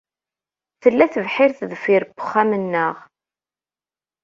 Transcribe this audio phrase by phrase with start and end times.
[0.81, 2.95] Tella tebḥirt deffir wexxam-nneɣ.